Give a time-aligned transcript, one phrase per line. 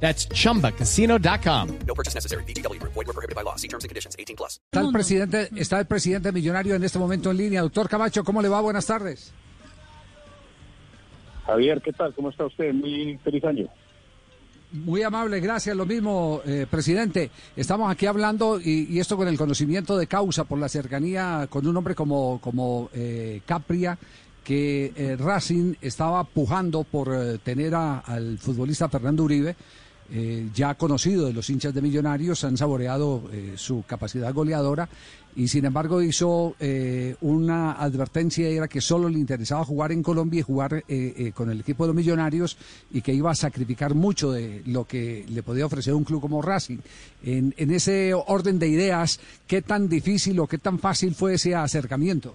[0.00, 1.68] That's chumbacasino.com.
[1.86, 2.44] No purchase necessary.
[2.44, 2.78] BGW.
[2.82, 3.56] Void were prohibited by law.
[3.56, 4.14] See terms and conditions.
[4.18, 4.60] 18 plus.
[4.70, 7.62] Está el presidente, está el presidente millonario en este momento en línea.
[7.62, 8.60] Doctor Camacho, ¿cómo le va?
[8.60, 9.32] Buenas tardes.
[11.46, 12.12] Javier, ¿qué tal?
[12.14, 12.72] ¿Cómo está usted?
[12.74, 13.68] Muy feliz año.
[14.72, 15.76] Muy amable, gracias.
[15.76, 17.30] Lo mismo, eh, presidente.
[17.54, 21.66] Estamos aquí hablando y, y esto con el conocimiento de causa por la cercanía con
[21.66, 23.96] un hombre como, como eh, Capria,
[24.42, 29.54] que eh, Racing estaba pujando por eh, tener a- al futbolista Fernando Uribe,
[30.12, 34.88] eh, ya conocido de los hinchas de Millonarios, han saboreado eh, su capacidad goleadora
[35.34, 40.40] y sin embargo hizo eh, una advertencia, era que solo le interesaba jugar en Colombia
[40.40, 42.56] y jugar eh, con el equipo de los Millonarios
[42.90, 46.40] y que iba a sacrificar mucho de lo que le podía ofrecer un club como
[46.40, 46.78] Racing.
[47.22, 52.34] En ese orden de ideas, ¿qué tan difícil o qué tan fácil fue ese acercamiento?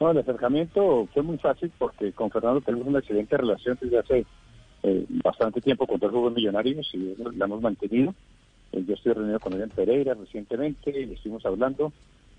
[0.00, 4.26] No, el acercamiento fue muy fácil porque con Fernando tenemos una excelente relación desde hace
[4.84, 8.14] eh, bastante tiempo con todos los Juegos Millonarios y la hemos mantenido.
[8.72, 11.92] Eh, yo estoy reunido con él en Pereira recientemente y estuvimos hablando,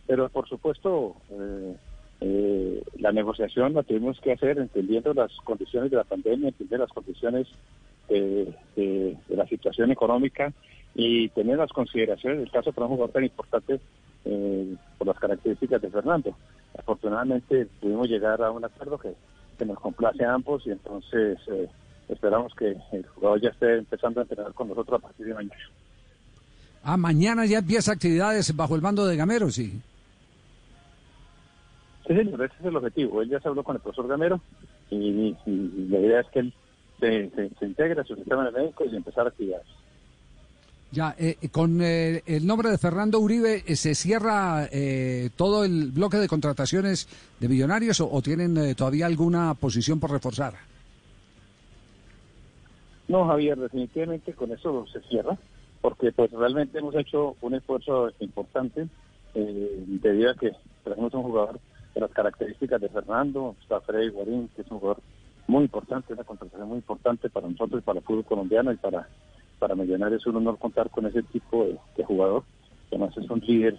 [0.08, 1.16] pero por supuesto
[2.22, 6.92] eh, la negociación la tuvimos que hacer entendiendo las condiciones de la pandemia, entender las
[6.92, 7.48] condiciones
[8.08, 10.54] de, de- la situación económica
[10.96, 13.80] y tener las consideraciones del caso para un jugador tan importante
[14.98, 16.36] por las características de Fernando.
[16.94, 19.14] Afortunadamente pudimos llegar a un acuerdo que,
[19.60, 21.70] que nos complace a ambos y entonces eh,
[22.08, 25.62] esperamos que el jugador ya esté empezando a entrenar con nosotros a partir de mañana.
[26.84, 29.80] Ah, mañana ya empieza actividades bajo el mando de Gamero, sí.
[32.08, 33.22] Sí, señor, ese es el objetivo.
[33.22, 34.42] Él ya se habló con el profesor Gamero
[34.90, 36.54] y, y la idea es que él
[37.00, 39.68] se, se- se integre a su sistema de médico y empezar actividades.
[40.92, 45.92] Ya, eh, con eh, el nombre de Fernando Uribe, eh, ¿se cierra eh, todo el
[45.92, 47.08] bloque de contrataciones
[47.40, 50.56] de millonarios o, o tienen eh, todavía alguna posición por reforzar?
[53.08, 55.38] No, Javier, definitivamente con eso se cierra,
[55.82, 58.88] porque pues realmente hemos hecho un esfuerzo importante
[59.34, 60.52] debido a que
[60.84, 61.60] tenemos un jugador
[61.94, 65.02] de las características de Fernando, está Freddy Guarín, que es un jugador
[65.48, 69.08] muy importante, una contratación muy importante para nosotros, para el fútbol colombiano y para,
[69.60, 71.66] para Millonarios es un honor contar con ese tipo
[71.96, 72.44] de, jugador,
[72.90, 73.78] que además es un líder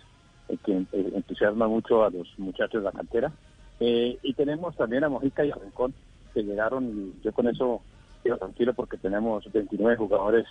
[0.48, 3.32] eh, que eh, entusiasma mucho a los muchachos de la cantera.
[3.80, 5.94] Eh, y tenemos también a Mojica y a Rincón,
[6.34, 7.80] que llegaron yo con eso
[8.22, 10.46] quedo tranquilo porque tenemos 29 jugadores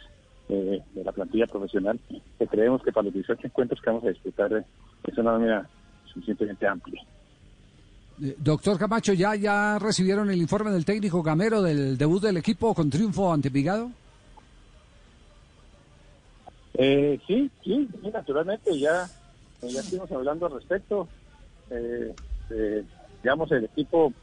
[0.47, 4.51] de la plantilla profesional que creemos que para los 18 encuentros que vamos a disputar
[5.03, 5.69] es una nómina
[6.11, 7.03] suficientemente amplia.
[8.17, 12.90] Doctor Camacho, ¿ya, ¿ya recibieron el informe del técnico Gamero del debut del equipo con
[12.90, 13.91] triunfo ante Vigado?
[16.81, 19.03] Eh, sí, sí, sí, naturalmente ya,
[19.62, 21.09] eh, ya estuvimos hablando al respecto.
[21.69, 22.13] Eh,
[22.51, 22.84] eh,
[23.22, 24.13] digamos, el equipo,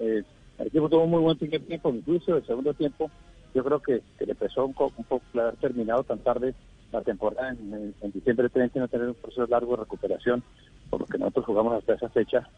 [0.00, 0.24] eh,
[0.58, 3.08] el equipo tuvo un muy buen primer tiempo, incluso el segundo tiempo,
[3.54, 6.52] yo creo que, que le pesó un, un poco haber terminado tan tarde
[6.90, 10.42] la temporada en, diciembre 30 y no tener un proceso largo de recuperación,
[10.90, 12.48] por lo que nosotros jugamos hasta esa fecha,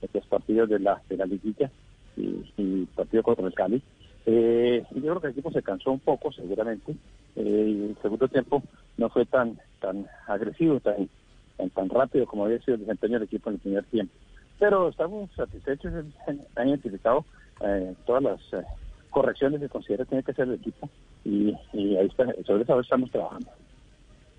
[0.00, 1.70] estos partidos de la, de la liguilla
[2.16, 3.82] y, partido contra el Cali.
[4.24, 6.94] Eh, yo creo que el equipo se cansó un poco, seguramente,
[7.36, 8.62] eh, el segundo tiempo
[8.96, 11.08] no fue tan tan agresivo, tan,
[11.56, 14.14] tan, tan rápido como había sido el desempeño del equipo en el primer tiempo.
[14.58, 15.92] Pero estamos satisfechos,
[16.54, 17.24] han identificado
[17.60, 18.64] eh, todas las eh,
[19.10, 20.88] correcciones que considera que tiene que hacer el equipo
[21.24, 23.50] y, ahí está, sobre eso estamos trabajando.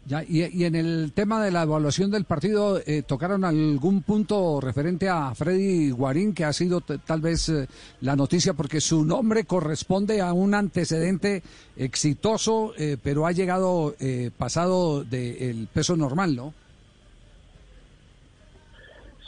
[0.06, 5.08] Ya, y, en el tema de la evaluación del partido, eh, ¿tocaron algún punto referente
[5.08, 7.68] a Freddy Guarín, que ha sido tal vez eh,
[8.02, 11.42] la noticia, porque su nombre corresponde a un antecedente
[11.78, 13.96] exitoso, eh, pero ha llegado
[14.38, 16.54] pasado del peso normal, ¿no?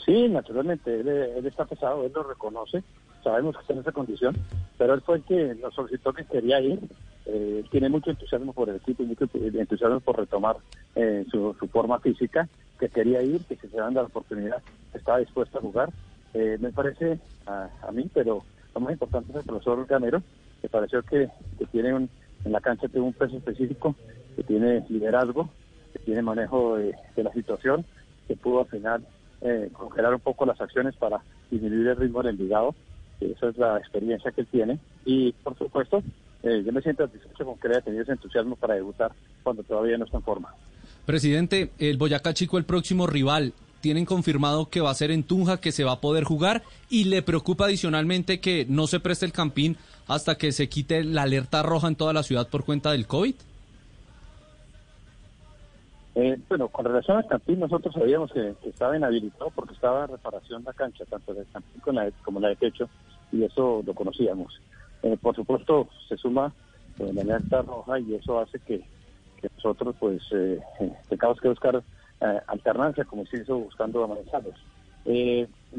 [0.04, 2.84] Sí, naturalmente, él, él está pesado, él lo reconoce,
[3.24, 4.36] sabemos que está en esa condición,
[4.76, 6.80] pero él fue el que nos solicitó que quería ir.
[7.28, 10.56] Eh, tiene mucho entusiasmo por el equipo y mucho entusiasmo por retomar
[10.94, 14.62] eh, su, forma física, que quería ir, que si se dan la oportunidad
[14.94, 15.90] estaba dispuesto a jugar.
[16.34, 18.44] Eh, me parece a, a, mí, pero
[18.74, 20.22] lo más importante es el profesor Gamero,
[20.60, 21.28] que pareció que,
[21.72, 22.08] tiene un,
[22.44, 23.94] en la cancha tiene un peso específico,
[24.36, 25.48] que tiene liderazgo,
[25.92, 27.84] que tiene manejo de, la situación,
[28.28, 29.06] que pudo al final
[29.40, 32.74] eh, congelar un poco las acciones para disminuir el ritmo del Envigado.
[33.20, 34.78] Esa es la experiencia que él tiene.
[35.04, 36.02] Y, por supuesto,
[36.46, 39.12] eh, yo me siento satisfecho con que haya tenido ese entusiasmo para debutar
[39.42, 40.54] cuando todavía no está en forma.
[41.04, 45.60] Presidente, el Boyacá Chico, el próximo rival, tienen confirmado que va a ser en Tunja,
[45.60, 49.32] que se va a poder jugar y le preocupa adicionalmente que no se preste el
[49.32, 49.76] campín
[50.06, 53.34] hasta que se quite la alerta roja en toda la ciudad por cuenta del COVID.
[56.14, 60.12] Eh, bueno, con relación al campín, nosotros sabíamos que, que, estaba inhabilitado porque estaba en
[60.12, 62.88] reparación la cancha, tanto del campín como la, de, como la de techo,
[63.32, 64.60] y eso lo conocíamos.
[65.06, 66.52] Eh, por supuesto, se suma
[66.98, 68.82] eh, la alerta roja y eso hace que,
[69.56, 70.60] nosotros pues eh,
[71.08, 71.82] tengamos que buscar
[72.48, 74.54] alternancia, como se hizo buscando a Manizales.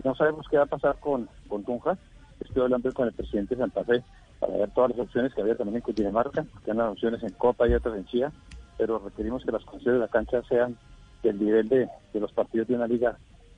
[0.03, 1.97] no sabemos qué va a pasar con, con Tunja.
[2.39, 4.03] Estoy hablando con el presidente de Santa Fe
[4.39, 7.67] para ver todas las opciones que había también en Cundinamarca, que hay opciones en Copa
[7.67, 8.31] y otras en Chía
[8.77, 10.77] pero requerimos que las condiciones de la cancha sean
[11.23, 13.17] del nivel de, de los partidos de una liga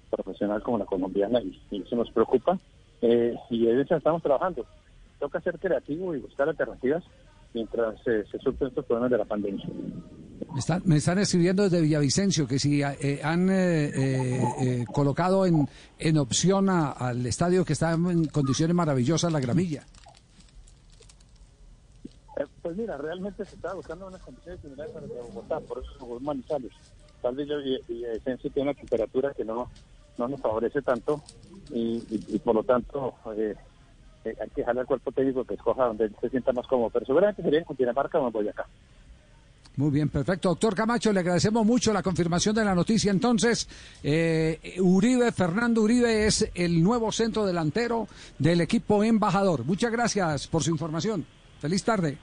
[0.09, 2.57] profesional como la colombiana y, eso nos preocupa
[3.01, 4.65] eh, y en eso estamos trabajando.
[5.19, 7.03] Toca ser creativo y buscar alternativas
[7.53, 9.65] mientras eh, se surten estos problemas de la pandemia.
[10.53, 15.67] Me están, me están escribiendo desde Villavicencio que si eh, han eh, colocado en,
[15.99, 19.83] en opción a, al estadio que está en condiciones maravillosas, la gramilla.
[22.61, 25.91] Pues mira, realmente se estaba buscando unas condiciones similares a las de Bogotá, por eso
[25.93, 26.71] se jugó Manizales.
[27.21, 27.47] Tal vez
[27.87, 29.69] Villavicencio tiene una temperatura que no,
[30.17, 31.21] no nos favorece tanto
[31.71, 33.15] y, y, y por lo tanto
[34.39, 36.89] hay que dejarle al cuerpo técnico que escoja donde se sienta más cómodo.
[36.91, 38.65] Pero seguramente sería en Cundinamarca o en Boyacá.
[39.79, 40.49] Muy bien, perfecto.
[40.49, 43.11] Doctor Camacho, le agradecemos mucho la confirmación de la noticia.
[43.11, 43.69] Entonces,
[44.03, 49.63] eh, Uribe, Fernando Uribe es el nuevo centro delantero del equipo embajador.
[49.63, 51.25] Muchas gracias por su información.
[51.59, 52.17] Feliz tarde.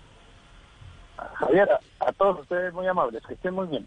[1.17, 1.69] Javier,
[2.01, 3.87] a todos ustedes muy amables, que estén muy bien.